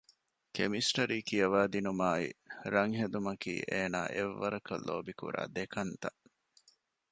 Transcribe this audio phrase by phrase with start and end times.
[0.55, 2.27] ކެމިސްޓަރީ ކިޔަވައިދިނުމާއި
[2.73, 6.19] ރަންހެދުމަކީ އޭނާ އެއްވަރަކަށް ލޯބިކުރާ ދެކަންތައް